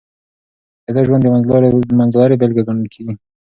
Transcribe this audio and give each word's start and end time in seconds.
د 0.85 0.87
ده 0.95 1.01
ژوند 1.07 1.21
د 1.87 1.91
منځلارۍ 1.99 2.35
بېلګه 2.41 2.63
ګڼل 2.67 2.87
کېږي. 2.93 3.13